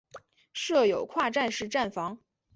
[0.51, 2.17] 设有跨站式站房。